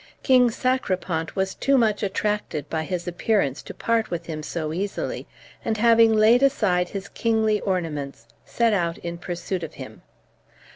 King 0.23 0.49
Sacripant 0.49 1.35
was 1.35 1.53
too 1.53 1.77
much 1.77 2.01
attracted 2.01 2.67
by 2.71 2.85
his 2.85 3.07
appearance 3.07 3.61
to 3.61 3.71
part 3.71 4.09
with 4.09 4.25
him 4.25 4.41
so 4.41 4.73
easily, 4.73 5.27
and 5.63 5.77
having 5.77 6.11
laid 6.11 6.41
aside 6.41 6.89
his 6.89 7.07
kingly 7.07 7.59
ornaments, 7.61 8.25
set 8.43 8.73
out 8.73 8.97
in 8.97 9.19
pursuit 9.19 9.61
of 9.61 9.75
him. 9.75 10.01